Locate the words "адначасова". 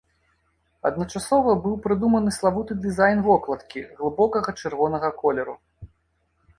0.89-1.53